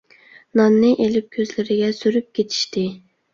ناننى 0.59 0.89
ئېلىپ 1.03 1.27
كۆزلىرىگە 1.35 1.91
سۈرۈپ 1.99 2.33
كېتىشتى. 2.41 2.85